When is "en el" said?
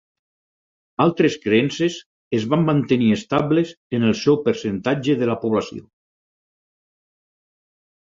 3.99-4.19